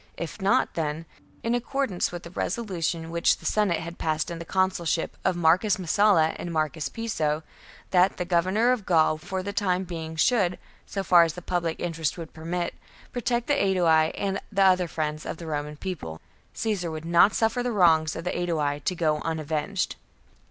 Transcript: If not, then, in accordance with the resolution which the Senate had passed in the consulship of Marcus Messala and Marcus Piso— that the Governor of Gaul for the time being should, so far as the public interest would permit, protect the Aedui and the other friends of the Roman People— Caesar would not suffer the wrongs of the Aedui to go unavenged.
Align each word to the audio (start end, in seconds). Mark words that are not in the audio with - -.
If 0.17 0.41
not, 0.41 0.73
then, 0.73 1.05
in 1.43 1.53
accordance 1.53 2.11
with 2.11 2.23
the 2.23 2.31
resolution 2.31 3.11
which 3.11 3.37
the 3.37 3.45
Senate 3.45 3.81
had 3.81 3.99
passed 3.99 4.31
in 4.31 4.39
the 4.39 4.45
consulship 4.45 5.15
of 5.23 5.35
Marcus 5.35 5.77
Messala 5.77 6.35
and 6.39 6.51
Marcus 6.51 6.89
Piso— 6.89 7.43
that 7.91 8.17
the 8.17 8.25
Governor 8.25 8.71
of 8.71 8.83
Gaul 8.87 9.19
for 9.19 9.43
the 9.43 9.53
time 9.53 9.83
being 9.83 10.15
should, 10.15 10.57
so 10.87 11.03
far 11.03 11.21
as 11.21 11.33
the 11.33 11.41
public 11.43 11.79
interest 11.79 12.17
would 12.17 12.33
permit, 12.33 12.73
protect 13.11 13.45
the 13.45 13.53
Aedui 13.53 14.09
and 14.17 14.39
the 14.51 14.63
other 14.63 14.87
friends 14.87 15.23
of 15.23 15.37
the 15.37 15.45
Roman 15.45 15.77
People— 15.77 16.19
Caesar 16.55 16.89
would 16.89 17.05
not 17.05 17.35
suffer 17.35 17.61
the 17.61 17.71
wrongs 17.71 18.15
of 18.15 18.23
the 18.23 18.35
Aedui 18.35 18.79
to 18.83 18.95
go 18.95 19.19
unavenged. 19.19 19.97